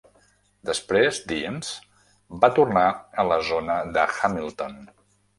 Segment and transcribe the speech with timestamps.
[0.67, 1.67] Després, Deans
[2.45, 2.85] va tornar
[3.25, 4.75] a la zona de Hamilton.